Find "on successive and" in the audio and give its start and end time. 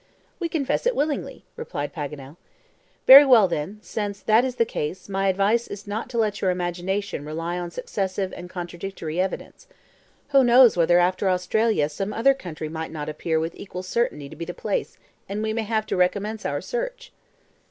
7.59-8.49